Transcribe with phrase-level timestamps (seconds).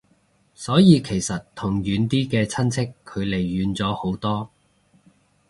[0.55, 4.49] 所以其實同遠啲嘅親戚距離遠咗好多